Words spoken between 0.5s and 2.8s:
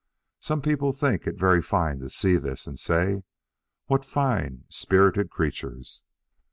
people think it very fine to see this, and